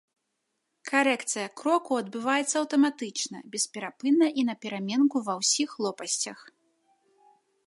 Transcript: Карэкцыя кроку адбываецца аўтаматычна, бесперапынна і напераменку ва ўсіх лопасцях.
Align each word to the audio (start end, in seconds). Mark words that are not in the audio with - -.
Карэкцыя 0.91 1.47
кроку 1.61 1.91
адбываецца 2.03 2.55
аўтаматычна, 2.63 3.37
бесперапынна 3.57 4.27
і 4.41 4.49
напераменку 4.51 5.17
ва 5.29 5.33
ўсіх 5.45 5.69
лопасцях. 5.89 6.39